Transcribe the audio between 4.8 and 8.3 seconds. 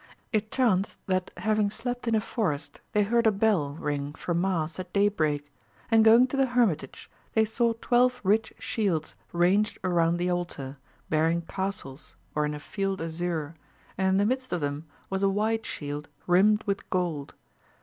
day break, and going to the hermitage they saw twelve